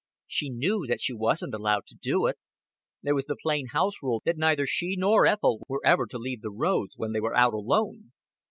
She 0.25 0.49
knew 0.49 0.87
that 0.89 0.99
she 0.99 1.13
wasn't 1.13 1.53
allowed 1.53 1.85
to 1.85 1.95
do 1.95 2.25
it. 2.25 2.37
There 3.03 3.13
was 3.13 3.25
the 3.25 3.35
plain 3.39 3.67
house 3.67 4.01
rule 4.01 4.23
that 4.25 4.35
neither 4.35 4.65
she 4.65 4.95
nor 4.97 5.27
Ethel 5.27 5.61
were 5.67 5.85
ever 5.85 6.07
to 6.07 6.17
leave 6.17 6.41
the 6.41 6.49
roads 6.49 6.97
when 6.97 7.11
they 7.11 7.21
were 7.21 7.37
out 7.37 7.53
alone. 7.53 8.11